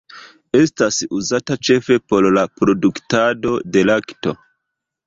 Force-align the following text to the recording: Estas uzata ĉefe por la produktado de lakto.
Estas 0.59 0.97
uzata 1.17 1.59
ĉefe 1.69 1.99
por 2.09 2.29
la 2.39 2.47
produktado 2.57 3.57
de 3.77 3.87
lakto. 3.93 4.41